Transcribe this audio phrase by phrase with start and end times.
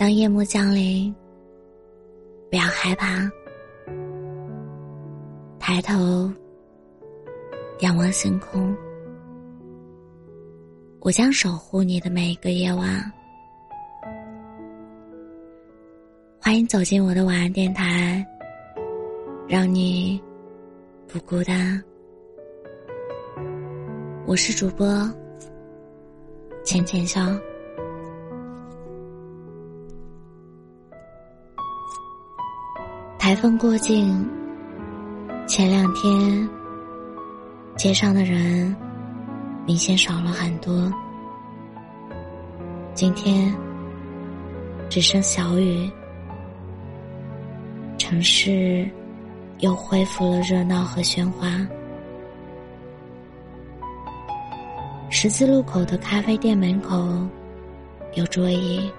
[0.00, 1.14] 当夜幕降临，
[2.50, 3.30] 不要害怕，
[5.58, 6.32] 抬头
[7.80, 8.74] 仰望星空，
[11.00, 13.12] 我将守护你的每一个夜晚。
[16.40, 18.26] 欢迎走进我的晚安电台，
[19.46, 20.18] 让你
[21.08, 21.78] 不孤单。
[24.24, 24.88] 我是主播
[26.64, 27.20] 浅浅笑。
[33.30, 34.28] 台风过境，
[35.46, 36.48] 前两天
[37.76, 38.74] 街上的人
[39.64, 40.92] 明显少了很多。
[42.92, 43.54] 今天
[44.88, 45.88] 只剩小雨，
[47.98, 48.84] 城市
[49.60, 51.64] 又恢复了热闹和喧哗。
[55.08, 57.08] 十字路口的咖啡店门口
[58.14, 58.90] 有桌椅，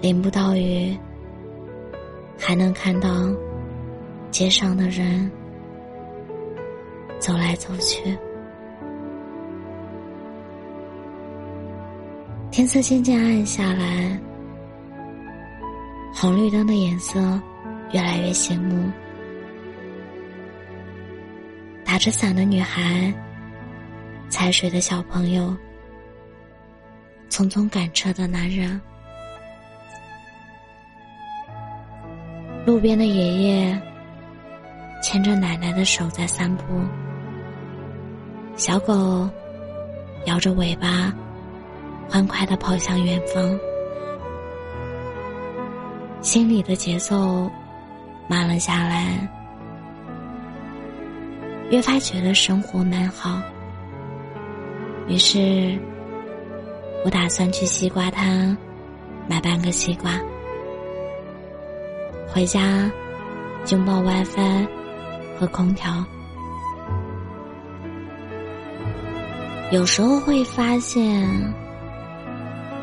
[0.00, 0.96] 淋不到雨。
[2.38, 3.10] 还能看到
[4.30, 5.30] 街上的人
[7.18, 8.16] 走来走去，
[12.50, 14.18] 天色渐渐暗下来，
[16.14, 17.20] 红绿灯的颜色
[17.92, 18.90] 越来越醒目。
[21.84, 23.12] 打着伞的女孩，
[24.28, 25.54] 踩水的小朋友，
[27.28, 28.80] 匆匆赶车的男人。
[32.68, 33.82] 路边的爷爷
[35.02, 36.62] 牵着奶奶的手在散步，
[38.56, 39.26] 小狗
[40.26, 41.10] 摇着尾巴，
[42.10, 43.58] 欢快的跑向远方，
[46.20, 47.50] 心里的节奏
[48.28, 49.26] 慢了下来，
[51.70, 53.40] 越发觉得生活美好。
[55.06, 55.80] 于是，
[57.02, 58.54] 我打算去西瓜摊
[59.26, 60.20] 买半个西瓜。
[62.32, 62.90] 回家，
[63.70, 64.66] 拥抱 WiFi
[65.38, 66.04] 和空调。
[69.70, 71.28] 有时候会发现，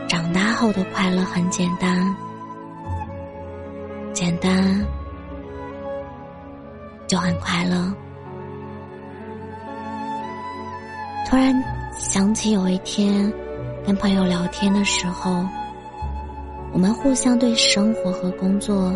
[0.07, 2.15] 长大后的快乐很简单，
[4.13, 4.85] 简单
[7.07, 7.93] 就很快乐。
[11.27, 11.53] 突然
[11.97, 13.31] 想起有一天
[13.85, 15.43] 跟朋友聊天的时候，
[16.71, 18.95] 我们互相对生活和工作。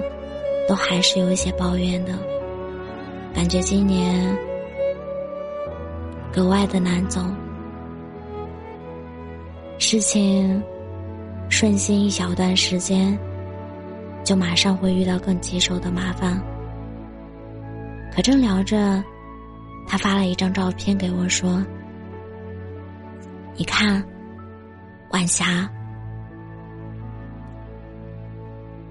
[0.70, 2.14] 都还是有一些抱怨的，
[3.34, 4.38] 感觉今年
[6.32, 7.20] 格外的难走。
[9.80, 10.62] 事情
[11.50, 13.18] 顺心一小段时间，
[14.24, 16.40] 就马上会遇到更棘手的麻烦。
[18.14, 19.04] 可正聊着，
[19.88, 21.66] 他发了一张照片给我，说
[23.58, 24.04] ：“你看，
[25.10, 25.68] 晚霞。”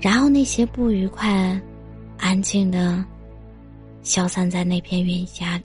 [0.00, 1.56] 然后那些不愉快。
[2.18, 3.02] 安静的
[4.02, 5.60] 消散在那片云霞、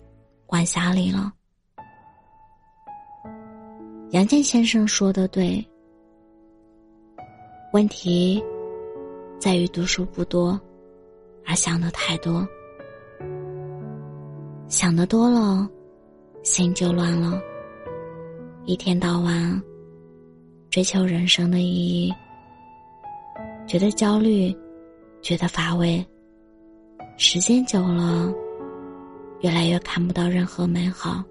[0.47, 1.33] 晚霞里了。
[4.11, 5.65] 杨健先生说的对，
[7.73, 8.41] 问题
[9.39, 10.59] 在于读书不多，
[11.45, 12.47] 而想的太多。
[14.67, 15.67] 想的多了，
[16.43, 17.41] 心就乱了。
[18.65, 19.61] 一天到晚
[20.69, 22.13] 追求人生的意义，
[23.67, 24.55] 觉得焦虑，
[25.21, 26.05] 觉得乏味。
[27.16, 28.34] 时间久了，
[29.41, 31.24] 越来越看不到任何美好。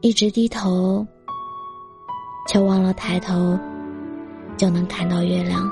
[0.00, 1.06] 一直低头，
[2.48, 3.58] 却忘了抬头，
[4.56, 5.70] 就能看到月亮。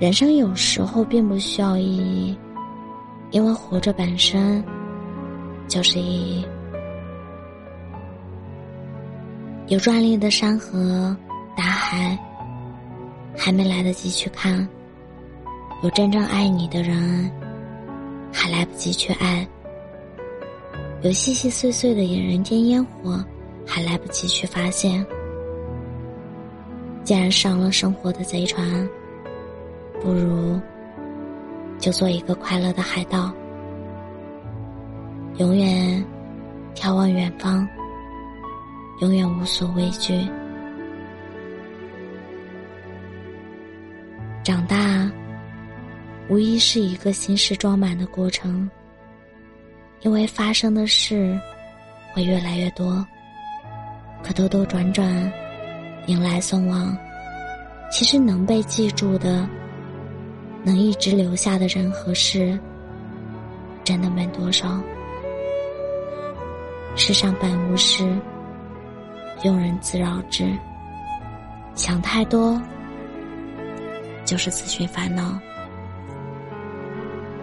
[0.00, 2.36] 人生有时候并不需要意义，
[3.30, 4.64] 因为活着本身
[5.68, 6.46] 就是意义。
[9.68, 11.16] 有壮丽的山河、
[11.56, 12.18] 大海，
[13.34, 14.66] 还没来得及去看；
[15.82, 17.30] 有真正爱你的人，
[18.30, 19.42] 还来不及去爱；
[21.00, 23.24] 有细细碎碎的人间烟火，
[23.66, 25.04] 还来不及去发现。
[27.02, 28.86] 既然上了生活的贼船，
[30.02, 30.60] 不如
[31.78, 33.32] 就做一个快乐的海盗，
[35.38, 36.04] 永远
[36.74, 37.66] 眺望远方。
[39.00, 40.28] 永远无所畏惧。
[44.42, 45.10] 长大，
[46.28, 48.70] 无疑是一个心事装满的过程。
[50.02, 51.38] 因为发生的事
[52.12, 53.02] 会越来越多，
[54.22, 55.32] 可兜兜转转，
[56.06, 56.94] 迎来送往，
[57.90, 59.48] 其实能被记住的，
[60.62, 62.58] 能一直留下的人和事，
[63.82, 64.78] 真的没多少。
[66.96, 68.06] 世上本无事，
[69.44, 70.50] 庸人自扰之。
[71.74, 72.60] 想太多，
[74.24, 75.38] 就是自寻烦恼。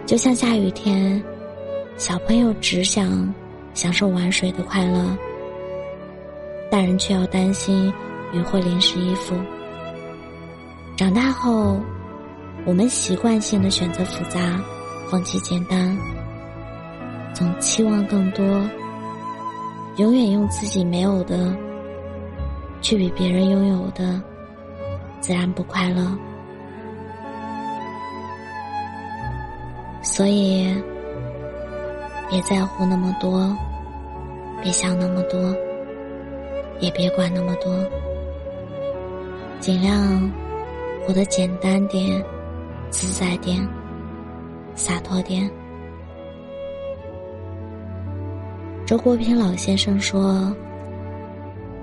[0.04, 1.22] 就像下雨天，
[1.96, 3.32] 小朋友只想
[3.72, 5.16] 享受玩水的快乐，
[6.70, 7.92] 大人却要担心
[8.32, 9.36] 雨会淋湿衣服。
[10.96, 11.80] 长大后，
[12.66, 14.60] 我们习惯性的选择复杂，
[15.08, 15.96] 放弃简单，
[17.32, 18.44] 总期望更多，
[19.98, 21.56] 永远用自己没有的。
[22.82, 24.20] 去比别人拥有的，
[25.20, 26.04] 自然不快乐。
[30.02, 30.74] 所以，
[32.28, 33.56] 别在乎那么多，
[34.60, 35.56] 别想那么多，
[36.80, 37.72] 也别管那么多，
[39.60, 40.28] 尽量
[41.06, 42.22] 活得简单点、
[42.90, 43.64] 自在点、
[44.74, 45.48] 洒脱点。
[48.84, 50.52] 周国平老先生说。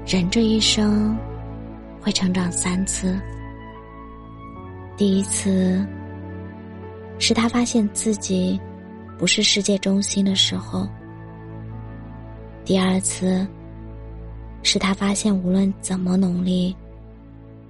[0.09, 1.15] 人这一生
[2.01, 3.21] 会成长三次。
[4.97, 5.85] 第一次
[7.19, 8.59] 是他发现自己
[9.19, 10.89] 不是世界中心的时候；
[12.65, 13.47] 第二次
[14.63, 16.75] 是他发现无论怎么努力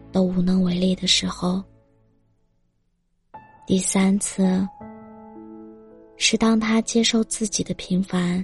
[0.09, 1.62] 都无能为力的时候；
[3.68, 4.65] 第三次
[6.15, 8.39] 是当他接受自己的平凡，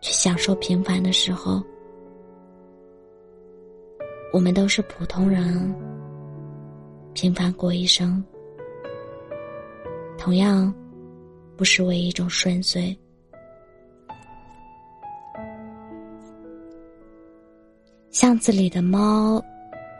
[0.00, 1.62] 去享受平凡的时候。
[4.32, 5.74] 我们都是普通人，
[7.12, 8.24] 平凡过一生，
[10.16, 10.72] 同样
[11.54, 12.96] 不失为一种顺遂。
[18.10, 19.42] 巷子里的猫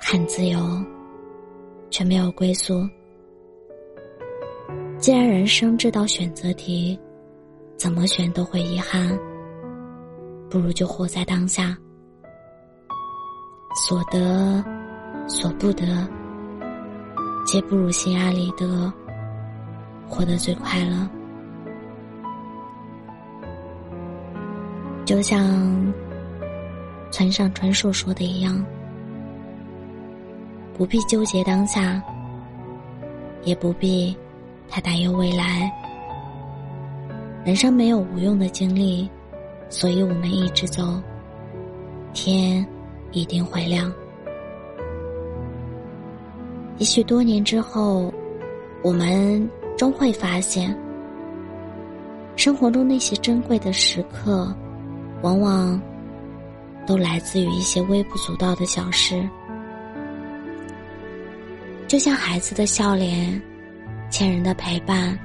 [0.00, 0.58] 很自由，
[1.90, 2.88] 却没有归宿。
[4.98, 6.98] 既然人生这道选择题，
[7.76, 9.18] 怎么选都会遗憾，
[10.48, 11.76] 不如就活在当下。
[13.74, 14.62] 所得，
[15.26, 16.06] 所不得，
[17.46, 18.92] 皆不如心安理得，
[20.08, 21.08] 活得最快乐。
[25.04, 25.92] 就像
[27.10, 28.64] 村上春树说的一样，
[30.76, 32.00] 不必纠结当下，
[33.42, 34.16] 也不必
[34.68, 35.72] 太担忧未来。
[37.44, 39.10] 人生没有无用的经历，
[39.68, 41.02] 所以我们一直走，
[42.12, 42.64] 天。
[43.12, 43.92] 一定会亮。
[46.78, 48.12] 也许多年之后，
[48.82, 50.76] 我们终会发现，
[52.34, 54.52] 生活中那些珍贵的时刻，
[55.22, 55.80] 往往
[56.86, 59.28] 都来自于一些微不足道的小事，
[61.86, 63.40] 就像孩子的笑脸、
[64.10, 65.16] 亲人的陪伴，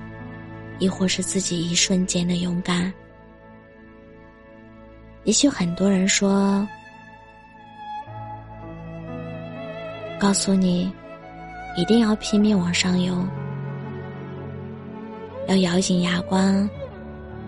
[0.78, 2.94] 亦或是自己一瞬间的勇敢。
[5.24, 6.68] 也许很多人说。
[10.20, 10.92] 告诉你，
[11.76, 13.16] 一定要拼命往上游，
[15.48, 16.68] 要咬紧牙关，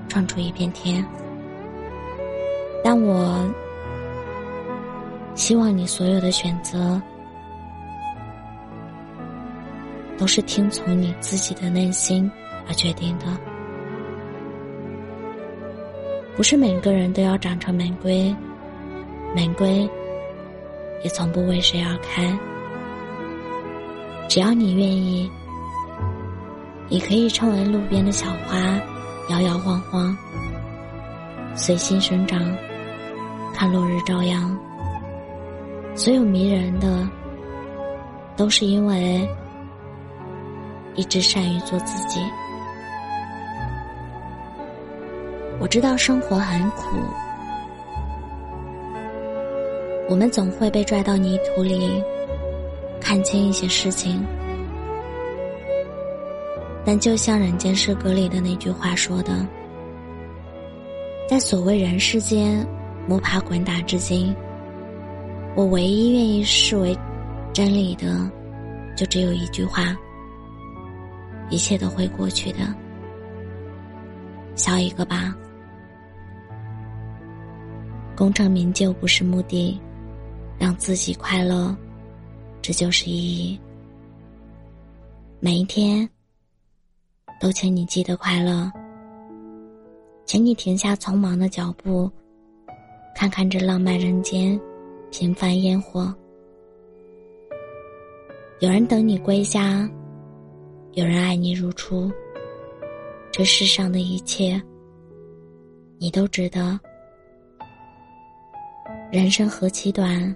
[0.07, 1.03] 闯出一片天。
[2.83, 3.43] 但我
[5.33, 7.01] 希望你所有的选择，
[10.17, 12.29] 都是听从你自己的内心
[12.67, 13.25] 而决定的。
[16.37, 18.33] 不是每个人都要长成玫瑰，
[19.35, 19.89] 玫瑰
[21.03, 22.31] 也从不为谁而开。
[24.29, 25.27] 只要你愿意，
[26.87, 28.59] 你可以成为路边的小花，
[29.29, 30.15] 摇摇晃晃，
[31.55, 32.39] 随心生长，
[33.55, 34.55] 看落日朝阳。
[35.95, 37.09] 所有迷人的，
[38.37, 39.27] 都是因为
[40.93, 42.19] 一直善于做自己。
[45.59, 46.99] 我知道生活很苦，
[50.07, 51.99] 我们总会被拽到泥土里。
[53.09, 54.23] 看清一些事情，
[56.85, 59.47] 但就像《人间失格》里的那句话说的，
[61.27, 62.63] 在所谓人世间
[63.07, 64.31] 摸爬滚打至今，
[65.55, 66.95] 我唯一愿意视为
[67.51, 68.29] 真理的，
[68.95, 69.97] 就只有一句话：
[71.49, 72.59] 一切都会过去的。
[74.53, 75.35] 笑一个吧，
[78.15, 79.81] 功成名就不是目的，
[80.59, 81.75] 让自己快乐。
[82.61, 83.59] 这就是意义。
[85.39, 86.07] 每一天，
[87.39, 88.71] 都请你记得快乐。
[90.25, 92.11] 请你停下匆忙的脚步，
[93.15, 94.59] 看看这浪漫人间，
[95.11, 96.13] 平凡烟火。
[98.59, 99.89] 有人等你归家，
[100.93, 102.11] 有人爱你如初。
[103.31, 104.61] 这世上的一切，
[105.97, 106.79] 你都值得。
[109.11, 110.35] 人生何其短，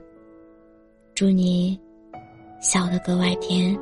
[1.13, 1.79] 祝你
[2.63, 3.77] 笑得格外甜。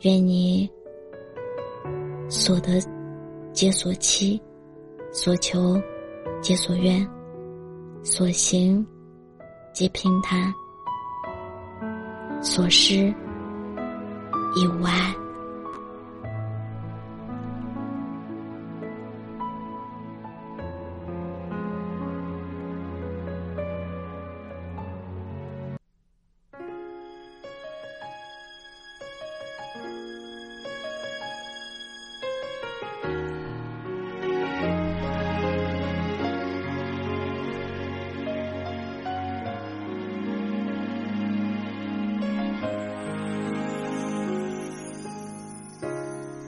[0.00, 0.68] 愿你
[2.26, 2.80] 所得
[3.52, 4.40] 皆所期，
[5.12, 5.78] 所求
[6.40, 7.06] 皆所愿，
[8.02, 8.84] 所行
[9.74, 10.52] 皆平坦，
[12.42, 13.14] 所失
[14.56, 15.14] 已无碍。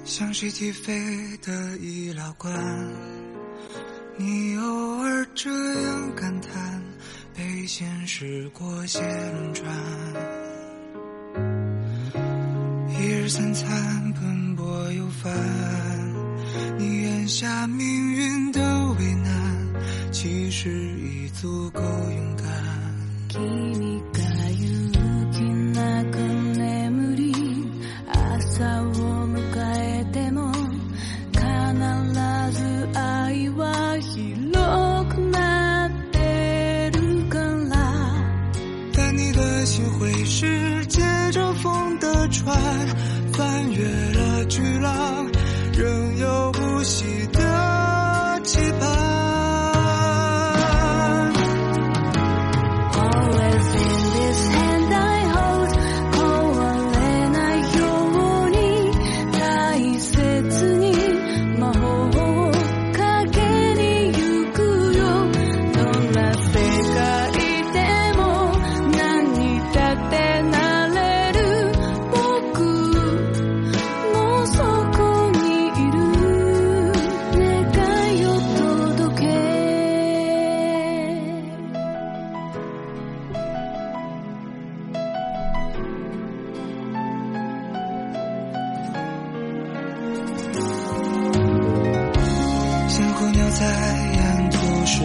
[0.06, 2.54] 像谁起飞的医疗馆，
[4.16, 5.50] 你偶尔这
[5.82, 6.80] 样感叹，
[7.34, 9.66] 被现实裹挟轮转。
[12.88, 15.34] 一日三餐奔波又烦，
[16.78, 18.62] 你眼下命运的
[19.00, 19.66] 为难，
[20.12, 20.70] 其实
[21.00, 22.46] 已足够勇敢。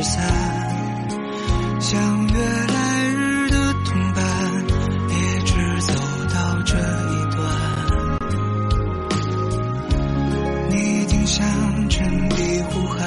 [0.03, 0.23] 散，
[1.79, 4.23] 像约来日的同伴，
[5.09, 5.93] 一直走
[6.33, 6.79] 到这一
[7.35, 7.39] 段。
[10.69, 11.45] 你听向
[11.89, 12.35] 真的
[12.71, 12.99] 呼喊，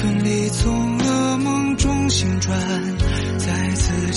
[0.00, 2.56] 奋力从噩梦中醒转，
[3.38, 4.12] 再次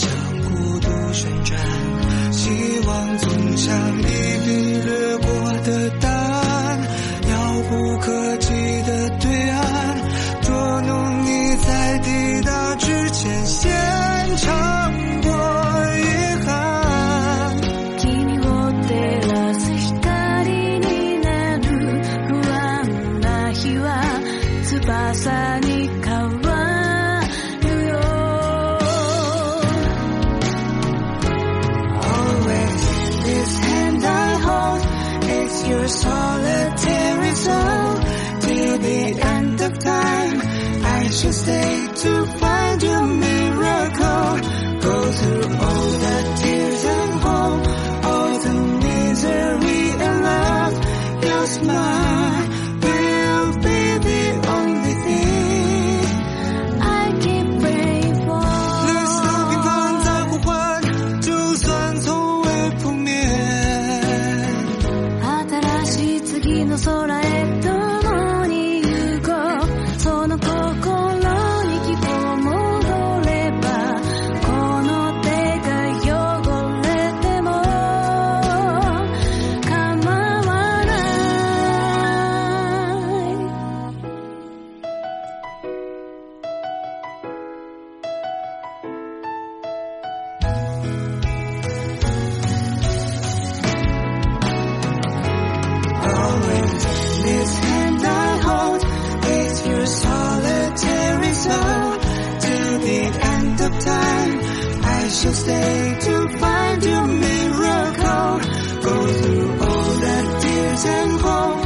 [105.23, 108.39] shall stay to find your miracle.
[108.87, 111.61] Go through all the tears and hope,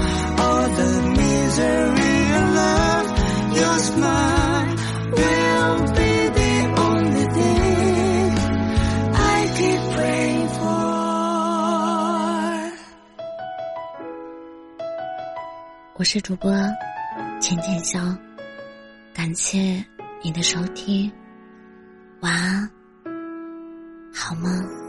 [0.46, 3.08] all the misery and love.
[3.60, 4.70] Your smile
[5.18, 8.30] will be the only thing
[9.16, 10.78] I keep praying for.
[15.96, 16.52] 我是主播
[17.42, 18.00] 浅浅笑，
[19.16, 19.84] 感谢
[20.22, 21.12] 你的收听，
[22.20, 22.70] 晚安，
[24.18, 24.87] 好吗？